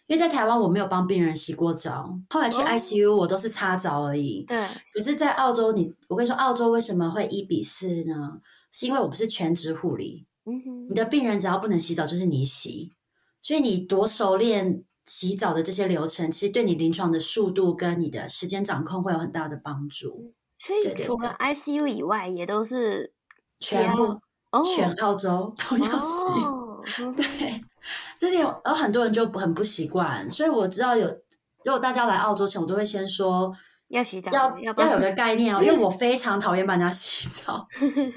[0.08, 4.44] 因为在台湾我没有帮病人洗过澡，后来去 ICU 我都是擦澡而已。
[4.48, 8.40] 对，可是，在澳洲你，我跟你说，澳洲为什么会一比四呢？
[8.72, 10.28] 是因为我不是全职护理。
[10.46, 12.92] 嗯哼，你的病人只要不能洗澡，就是你洗，
[13.42, 20.34] 所以你多熟练洗澡的这些流程，其实对你临床的速度跟你的时间掌控会有很大的帮助。
[20.60, 23.14] 所以除了 ICU 以外，也都是
[23.60, 24.20] 全部
[24.64, 26.28] 全澳洲都要洗。
[26.44, 26.84] 哦、
[27.16, 27.62] 对。
[28.18, 31.08] 这点有很多人就很不习惯，所以我知道有，
[31.64, 33.56] 如果大家来澳洲前，我都会先说
[33.98, 37.68] 要洗澡，要要要有个概念哦，因为我 非常讨厌帮人家洗澡。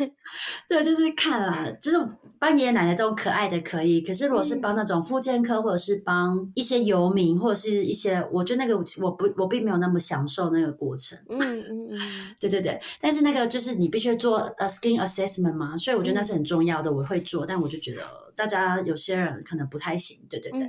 [0.69, 11.19] 对，就是看啦，就是帮爷爷奶奶这种可爱的可以，可是如果是帮那种复健科，或者是帮一些游民，或者是一些，我觉得那个我不我并没有那么享受那个过程。
[11.31, 12.01] 嗯嗯嗯，
[12.39, 18.03] 对对对，但是那个就是你必须做呃 skin assessment 嘛，所以我觉得那是很重要的，我会做，但我就觉得。
[18.39, 20.61] 大家有些人可能不太行，对对对，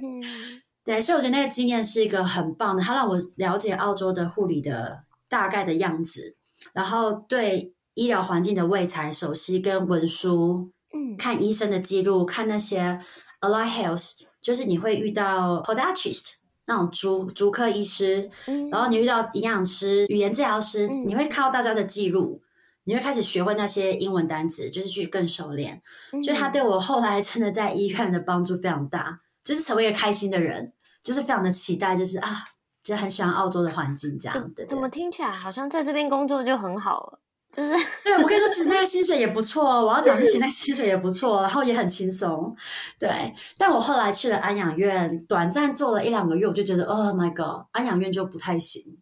[0.84, 6.36] 对，所以我觉得那个经验是一个很棒的，它让我了解澳洲的护理的大概的样子，
[6.74, 13.00] 然后对医疗环境的卫材熟悉跟文书，嗯，看医生的记录，看那些
[13.42, 22.42] Allied Health，就是你会遇到 Podiatrist 那种足足科医师，嗯、然后你遇到营养师、语言治疗师，嗯、你会看到大家的记录。
[22.86, 25.80] 你会开始学会那些英文单词，就是去更熟练。
[26.12, 30.72] 嗯、所以他对我后来真的在医院的帮助非常大，就是成为一个开心的人，
[31.04, 32.46] 就是非常的期待，就是啊，
[32.84, 34.64] 就很喜欢澳洲的环境这样的。
[34.68, 37.20] 怎么听起来好像在这边工作就很好了？
[37.52, 39.84] 就是对，我跟你说其实那个薪水也不错。
[39.84, 42.56] 我要讲是，其实那个薪水也不错，然后也很轻松。
[43.00, 49.00] 对，但我后来去了安养院，短暂做了一两个月，我就觉得，Oh my God，安养院就不太行。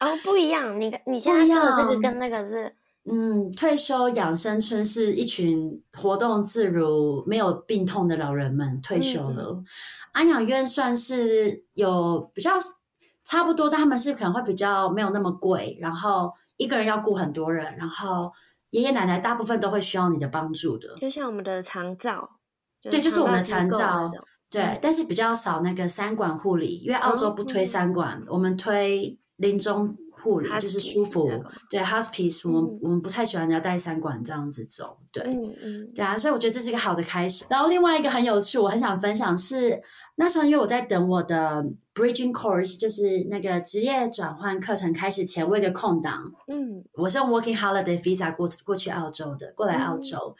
[0.00, 0.80] 哦，不一样。
[0.80, 2.74] 你你现在说的这个跟那个是。
[3.04, 9.42] 嗯，退休养生村是一群活动自如、没有病痛的老人们退休了。
[9.50, 9.64] 嗯、
[10.12, 12.52] 安养院算是有比较
[13.24, 18.30] 差不多，但他们是可能会比较没有那么贵，然后一个人要顾很多人，然后
[18.70, 20.96] 爷爷奶奶大部分都会需要你的帮助的。
[21.00, 22.28] 就像我们的长照，
[22.80, 24.08] 对，就是我们的长照，
[24.48, 31.28] 对，嗯、但是比较少那个三管护理，因为澳洲不推三管，嗯、我们推临终护理，就是舒服。
[31.68, 34.96] 对，hospice，我们、嗯、我们不太喜欢要带三管这样子走。
[35.12, 37.44] 对，嗯嗯，对啊，所以我觉得这是一个好的开始。
[37.48, 39.82] 然后另外一个很有趣，我很想分享是
[40.16, 46.32] 那时候，因为我在等我的 bridging course，就是那个职业转换课程开始前，我有一个空档。
[46.48, 50.16] 嗯，我是用 working holiday visa 过过去澳洲的，过来澳洲。
[50.16, 50.36] 嗯、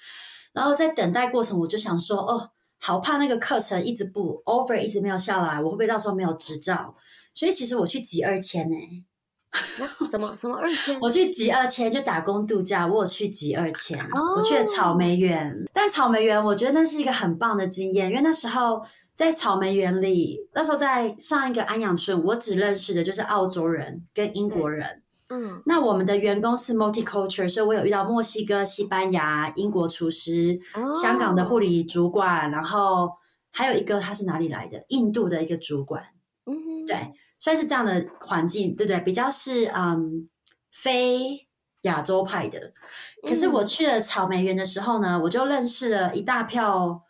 [0.55, 2.51] 然后在等待过程，我就想说，哦。
[2.85, 6.92] 好怕那个课程一直不 offer 一直没有下来，我会不会到时候没有执照？
[7.33, 9.05] 所以其实我去集二签呢、欸。
[10.11, 10.99] 什么什么二千？
[11.01, 13.99] 我去集二千就打工度假，我有去集二千。
[14.11, 14.38] Oh.
[14.38, 18.83] 我去了草莓园，但草莓园我觉得那是一个很棒的经验，因为那时候
[19.15, 25.03] 在草莓园里，那时候在上一个安养村，我只认识的就是澳洲人跟英国人。
[25.29, 33.11] 嗯，那我们的员工是 multicultural，所以我有遇到墨西哥、西班牙、英国厨师、哦、香港的护理主管，然后
[33.51, 34.85] 还有一个他是哪里来的？
[34.88, 36.03] 印度的一个主管。
[36.45, 36.97] 嗯哼，对，
[37.42, 39.00] 算是这样的环境，对不对？
[39.00, 40.28] 比较是嗯
[40.70, 41.48] 非
[41.83, 42.72] 亚洲派的。
[43.26, 47.02] 可是我去了草莓园的时候呢，我就认识了一大票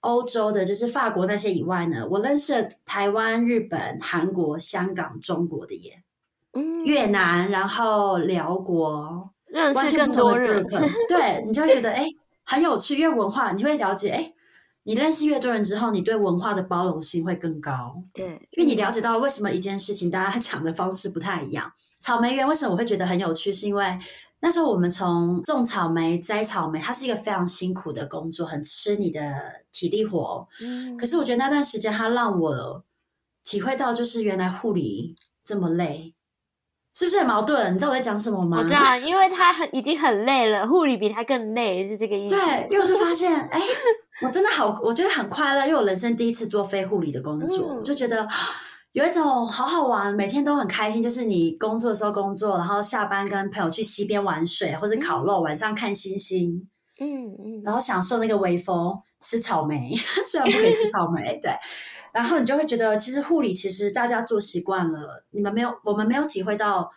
[0.00, 6.02] 欧洲的，就是法国那些以外呢，我认识了台湾、日本、韩国、香港、中国的耶。
[6.84, 10.66] 越南，然后寮国，认识更多人，
[11.08, 12.04] 对，你就会觉得哎，
[12.44, 14.32] 很有趣，因为文化，你会了解哎，
[14.88, 18.02] 你认识越多人之后，你对文化的包容性会更高。
[18.14, 21.70] 对，因为你了解到为什么一件事情大家 讲的方式不太一样。
[22.00, 23.52] 草莓园为什么我会觉得很有趣？
[23.52, 23.98] 是因为
[24.40, 29.20] 那时候我们从种草莓、摘草莓，它是一个非常辛苦的工作，很吃你的
[29.70, 30.48] 体力活。
[30.62, 32.82] 嗯，可是我觉得那段时间它让我
[33.44, 36.14] 体会到，就是原来护理这么累。
[36.94, 37.74] 是不是很矛盾？
[37.74, 38.58] 你知道我在讲什么吗？
[38.58, 42.34] 我知道，因为他很已经很累了，护理比他更累，是这个意思。
[42.34, 43.60] 对，因为我就发现，哎，
[44.20, 48.26] 我真的好，我觉得很快乐，因为我人生第一次做非护理的工作，嗯、就觉得
[48.92, 51.02] 有一种好好玩，每天都很开心。
[51.02, 59.94] 就是你工作的时候工作，然后下班跟朋友去溪边玩水，或者烤肉，嗯、晚上看星星，嗯嗯，然后享受那个微风，吃草莓，
[60.26, 61.52] 虽然不可以吃草莓， 对。
[62.10, 66.90] 然后你就会觉得，其实护理其实大家做习惯了，你们没有，我们没有体会到，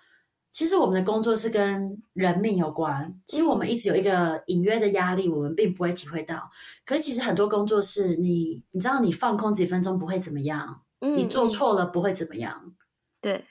[0.52, 3.14] 其实我们的工作是跟人命有关。
[3.26, 6.50] 其实我们一直有一个隐约的压力，我们并不会体会到。
[6.86, 12.74] 可是其实很多工作是你，你知道，你放空几分钟不会怎么样，嗯、你做错了不会怎么样，
[13.22, 13.46] 对。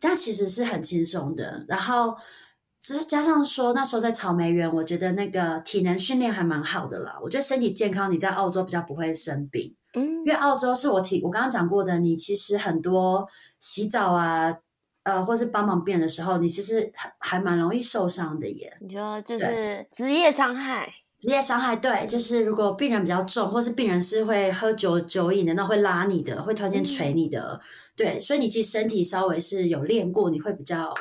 [0.00, 1.64] 但其实是很轻松的。
[1.68, 2.16] 然后
[2.80, 7.16] 只是加上说，那时候在草莓园，我觉得那个体能训练还蛮好的啦。
[7.22, 9.76] 我觉得身体健康，你在澳洲比较不会生病。
[9.94, 13.28] 嗯，因为澳洲是我提我刚刚讲过的，你其实很多
[13.60, 14.52] 洗澡啊，
[15.04, 18.76] 呃，或是帮忙病人的时候，你其实还还蛮容易受伤的耶。
[18.80, 20.88] 你说就是职业伤害，
[21.18, 27.60] 职业伤害，对，就是如果病人比较重，或是病人是会喝酒酒瘾的，那会拉你的，会突然间捶你的，嗯、
[27.96, 30.94] 对，所以你其实身体稍微是有练过，你会比较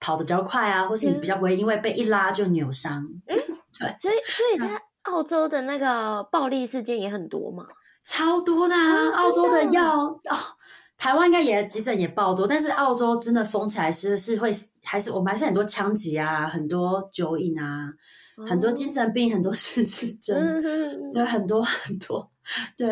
[0.00, 3.02] 跑得比较快啊，或是你比较不会因为被一拉就扭伤。
[3.26, 3.36] 嗯，
[3.78, 7.64] 对，所以所以在澳洲的那个暴力事件也很多嘛。
[8.02, 9.10] 超多的啊！
[9.16, 10.55] 澳洲的药哦，
[10.98, 14.50] 台湾应该也急诊也爆多，但是澳洲真的封起来是是会
[14.82, 17.92] 还是我们还是很多枪击啊，很多酒瘾啊，
[18.38, 22.30] 哦、很多精神病，很多失智症，嗯、对，很多很多，
[22.78, 22.90] 对。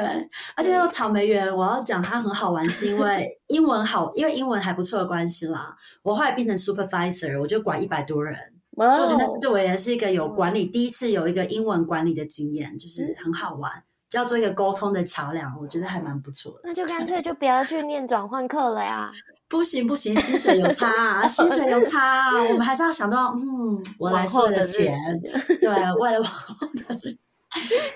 [0.55, 5.75] 而且那个草莓园，我要讲它很好玩，是因为 英文好，因为英文还不错的关系啦。
[6.03, 8.37] 我后来变成 supervisor，我就管一百多人，
[8.77, 13.83] 哦、所以我觉得那是对我也是一个有管理，第一次有一个英文管理的经验，就是很好玩。
[14.15, 16.61] 要做一个沟通的桥梁，我觉得还蛮不错的。
[16.65, 19.11] 那就干脆就不要去念转换课了呀！
[19.49, 24.99] 不行不行，薪水有差啊，薪水有差啊，我们还是要想到，嗯，我来是为了钱，
[25.61, 26.99] 对，为了往后的，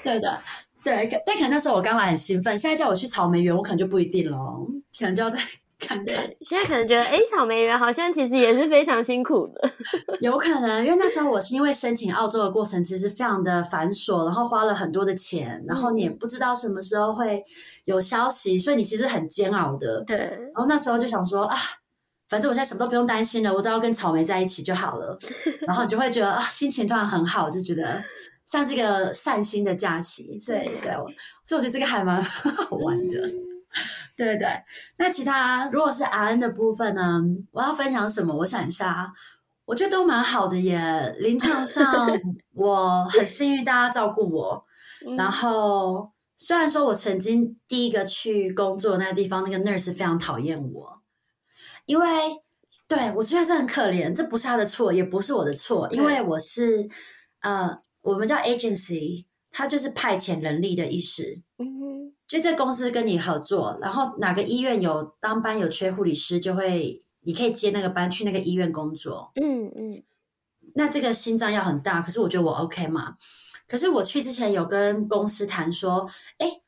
[0.05, 0.39] 对的，
[0.85, 1.23] 对。
[1.27, 4.39] 但可能那时候我刚来很兴奋，现在叫我去草莓园，我可能就不一定了，
[4.99, 5.39] 可能就要再。
[5.79, 9.71] 看看，现在可能觉得，哎，草莓园好像其实也是非常辛苦的。
[10.21, 17.45] 有可能，因为那时候我是因为申请澳洲的过程其实非常的繁琐，然后花了很多的钱，然后你也不知道什么时候会
[17.85, 20.03] 有消息，所以你其实很煎熬的。
[20.05, 20.17] 对。
[20.17, 21.57] 然后那时候就想说啊，
[22.29, 25.17] 反正我现在什么都不用担心了，我只要跟草莓在一起就好了。
[25.67, 28.03] 然后你就会觉得啊，心情突然很好，就觉得
[28.45, 30.39] 像是一个散心的假期。
[30.41, 30.93] 所以，对，
[31.47, 33.31] 所以我觉得这个还蛮 好玩的。
[34.19, 34.63] 对对对，
[34.97, 37.23] 那其他如果是 RN 的部分呢？
[37.53, 38.35] 我要分享什么？
[38.35, 39.13] 我想一下，
[39.65, 41.15] 我觉得都蛮好的耶。
[41.21, 42.05] 临床上
[42.53, 44.65] 我很幸运，大家照顾我。
[45.17, 51.01] 然后虽然说我曾经第一个去工作那个地方，那个 nurse 非常讨厌我，
[51.87, 52.07] 因为
[52.89, 56.89] 对我觉得这很可怜，这不是他的错，也不是我的错，因为我是
[57.43, 61.23] 呃，我们叫 agency，他就是派遣人力的意思。
[61.59, 69.33] 嗯就这公司跟你合作，然后哪个医院有当班有缺护理师，就会你可以接那个班去那个医院工作。
[69.41, 70.03] 嗯嗯，
[70.75, 73.17] 那这个心脏要很大，可是我觉得我 OK 嘛。
[73.67, 76.61] 可是我去之前有跟公司谈说，哎，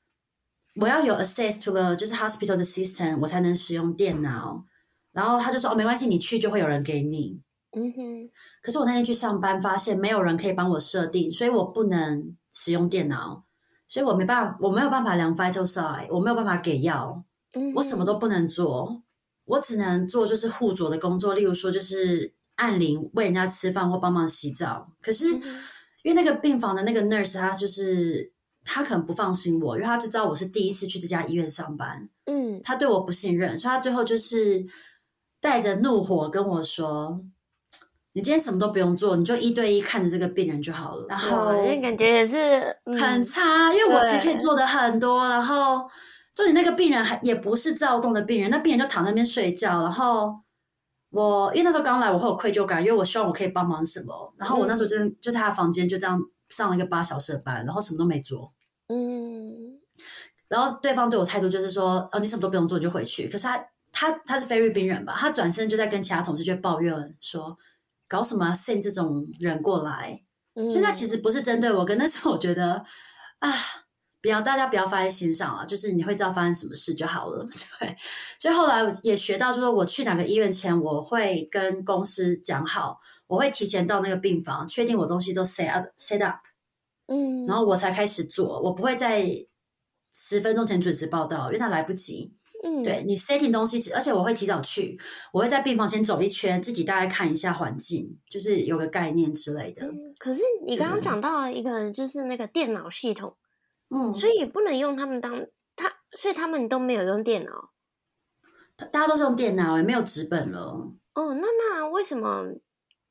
[0.76, 4.64] 我要有 access to the 就是 hospital 的 system，我才能使用电脑。
[5.12, 7.40] 然后他就说，哦，没关系，你去就会有人给你。
[7.72, 8.30] 嗯哼。
[8.62, 13.44] 可是我那天去上班，发现没有人可以帮我设定，所以我不能使用电脑，
[13.90, 17.22] 所以我没办法，我没有办法量 vital sign，我没有办法给药，
[17.52, 19.02] 嗯，我什么都不能做，
[19.44, 24.92] 我只能做就是护佐的工作，例如说就是按铃喂人家吃饭或帮忙洗澡。
[25.02, 25.36] 可是。
[25.36, 25.42] 嗯
[26.02, 28.32] 因为那个病房的那个 nurse，他就是
[28.64, 34.64] 他可能不放心我，因为他就知道我是第一次去这家医院上班，嗯，他对我不信任，所以他最后就是
[35.42, 37.22] 带着怒火跟我说
[38.12, 45.28] ：“你今天什么都不用做，你就一对一看着这个病人就好了。”然后那感觉也是很差，因为我其实可以做的很多。
[45.28, 45.88] 然后
[46.34, 50.40] 就你那个病人还也不是躁动的病人，那病人就躺在那边睡觉，然后。
[51.12, 54.32] 我因为那时候刚来，我会有愧疚感，因为我希望我可以帮忙什么。
[54.36, 56.16] 然后我那时候就、嗯、就在他房间就这样
[56.50, 58.52] 上了一个八小时的班，然后什么都没做。
[58.86, 59.80] 嗯，
[60.46, 63.58] 然后对方对我态度就是说：“哦，你什么都不用做，你就回去。”可是他
[63.90, 65.16] 他他是菲律宾人吧？
[65.18, 67.58] 他转身就在跟其他同事就抱怨说
[68.10, 70.20] ：“搞什么啊，send 这种人过来。
[70.54, 72.84] 嗯”所以那其实不是针对我，跟那时候我觉得
[73.38, 73.54] 啊。
[74.22, 77.42] 不要，大家不要放在心上了，就是你会知道发生什么事就好了。
[77.80, 77.96] 对，
[78.38, 86.36] 所以后来也学到，就是我去哪个医院前，我会跟公司讲好，我会提前到那个病房，确定我东西都 set up set up，
[87.06, 89.26] 嗯，然后我才开始做，我不会在
[90.12, 92.36] 十分钟前准时报到，因为他来不及。
[92.62, 94.98] 嗯，对你 setting 东西，而且我会提早去，
[95.32, 99.86] 我会在病房先走一圈，自己大概看一下环境，就是有个概念之类的。
[99.86, 103.36] 嗯，可是你刚刚讲到一个，就是那个电脑系统。
[103.88, 105.44] 嗯，所以也不能用他们当
[105.74, 107.70] 他，所以他们都没有用电脑，
[108.92, 110.92] 大家都是用电脑，也没有纸本了。
[111.14, 112.44] 哦，那那为什么？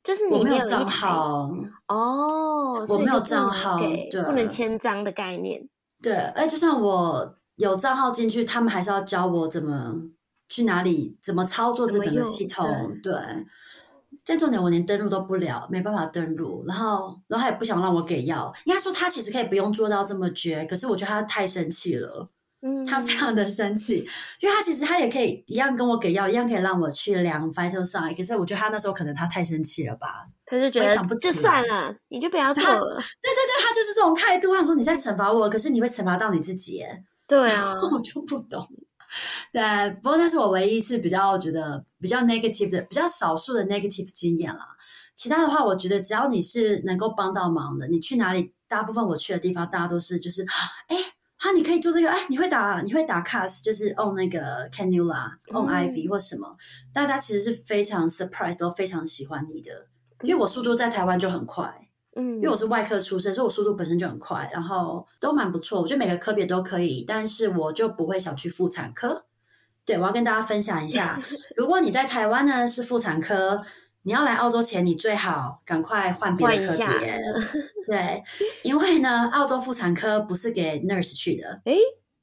[0.02, 1.52] 就是你没有，没有账号
[1.88, 5.68] 哦，我没有账号，对，不能签章的概念。
[6.02, 9.94] 对，哎，就算我有账号进去，他们还是要教我怎么
[10.48, 13.14] 去哪里，怎么操作这整个系统，对。
[14.26, 18.54] 但重点我连登录都不了，没办法登录，然后，然后他也不想让我给药。
[18.66, 22.30] 应该说他其实可以不用做到这么绝，可是我觉得他太生气了，
[22.62, 24.08] 嗯，他非常的生气，
[24.40, 32.70] 因为他其实他也可以一样跟我给药，一样可以让我去量 vital sign，可是我觉得他那时候可能他太生气了吧，他就觉得想不就算了，你就不要做了。
[32.72, 34.54] 对对对，他就是这种态度。
[34.54, 36.84] 他说你在惩罚我，可是你会惩罚到你自己，
[37.30, 38.68] 对啊， 我就不懂。
[39.54, 44.68] 对，不过那是我唯一一次比较觉得比较 negative 的，比较少数的 negative 经验啦。
[45.16, 50.44] 其他的话，我觉得只要你是能够帮到忙的，你去哪里，大部分我去的地方，大家都是就是，
[50.88, 50.96] 哎，
[51.38, 56.58] 哈，你可以做这个，哎，你会打，你会打 cast，就是 on 那个 cannula，on IV 或什么，嗯、
[56.94, 59.88] 大家其实是非常 surprise，都非常喜欢你的，
[60.22, 61.89] 因为我速度在台湾就很快。
[62.20, 65.82] 嗯，因为我是外科出身，所以我速度本身就很快，然后都蛮不错。
[65.82, 69.26] 我觉得每个科别都可以，但是我就不会想去妇产科。
[69.86, 71.20] 对，我要跟大家分享一下，
[71.56, 73.64] 如果你在台湾呢是妇产科，
[74.04, 77.20] 你要来澳洲前，你最好赶快换别的科别。
[77.88, 78.24] 对，
[78.64, 81.62] 因为呢，澳洲妇产科不是给 nurse 去的。
[81.66, 81.78] 诶，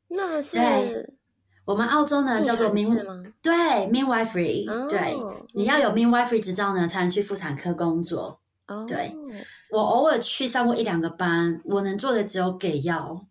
[0.08, 1.10] 那是对，
[1.64, 3.52] 我们澳洲呢叫做 min 对
[3.90, 5.16] midwifery，、哦、对，
[5.54, 8.40] 你要有 midwifery 执照呢才能去妇产科工作。
[8.68, 9.14] 哦，对。
[9.70, 13.26] 我偶尔去上过一两个班，我能做的只有给药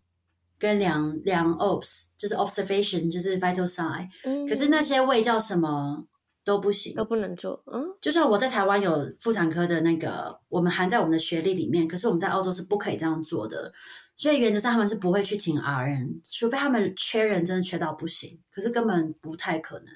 [0.58, 4.08] 跟量量 OBS，就是 observation，就是 vital sign。
[4.24, 6.06] 嗯，可是那些卫教什么
[6.44, 7.62] 都不行，都不能做。
[7.72, 13.72] 嗯，就算我在台湾有妇产科的那个，我们含在我们的学历里面，可是我们在澳洲是不可以这样做的。
[14.14, 18.40] 所以原则上他们是不会去请 RN，除非他们缺人，真的缺到不行。
[18.50, 19.86] 可是根本不太可能。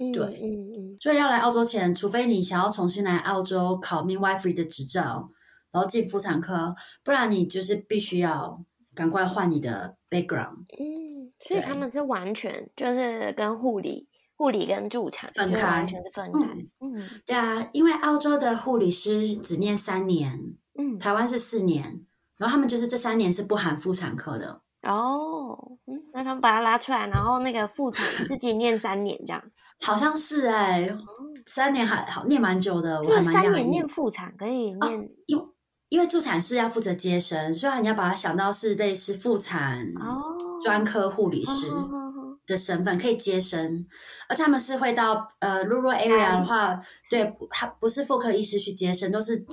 [0.00, 0.96] 嗯，对，嗯嗯。
[1.00, 5.30] 所以要来澳洲前，除非你想要重新来澳洲考 midwifery 的执照。
[5.72, 6.74] 然后进妇产科，
[7.04, 8.60] 不然你就是必须要
[8.92, 10.64] 赶快换你的 background。
[10.76, 16.40] 嗯，所以他们是完全就是跟护理、护理跟助产分开，完全是分开。
[16.80, 22.04] 嗯，嗯对啊，因为澳洲的护理师只念三年，嗯，台湾是四年，
[22.36, 24.62] 然后他们就是这三年是不含妇产科的。
[24.82, 25.56] 哦，
[25.86, 29.42] 嗯，那他们把他拉出来，然后那个妇产自己念三年这样，
[29.84, 30.96] 好像是哎、欸，
[31.46, 33.42] 三年还好念蛮久的，我还蛮讶异。
[33.42, 35.44] 三年念妇产可以念，哦、因为。
[35.90, 39.84] 因为助产士要负责接生，所以你要把它想到是类似妇产
[40.62, 41.66] 专科护理师
[42.46, 43.84] 的身份，可以接生，
[44.28, 49.44] 而他们是会到呃 rural area 的话，对，他不是妇科医师去接生，都是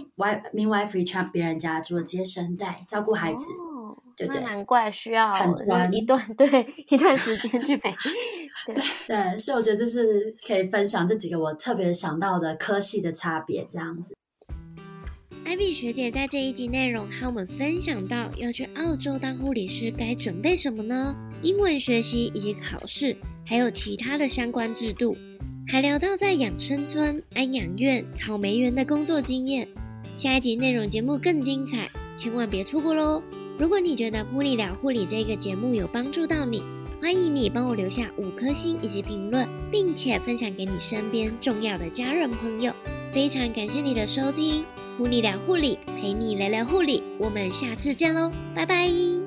[0.53, 3.47] midwifery 去别人家做接生，对，照顾孩子，
[4.18, 7.93] 对对，难怪需要很专一段 对一段时间去陪
[8.65, 14.15] 对对，所以我觉得这是可以分享这几个我特别想到的科系的差别，这样子。
[15.45, 21.15] Ivy 学姐在这一集内容和我们分享到，要去澳洲当护理师该准备什么呢？
[21.41, 23.15] 英文学习以及考试，
[23.45, 25.15] 还有其他的相关制度，
[25.68, 29.68] 还聊到在养生村、安养院、草莓园的工作经验。
[30.18, 31.88] 下一集内容节目更精彩，
[32.18, 33.22] 千万别错过喽！
[33.57, 36.61] 如果你觉得普丽聊护理这个节目有帮助到你，
[37.01, 42.71] 欢迎你帮我留下五颗星以及评论，并且分享给你身边重要的家人朋友。
[43.11, 44.63] 非常感谢你的收听。
[44.97, 49.26] 普丽聊护理，陪你聊聊护理，我们下次见喽，拜拜。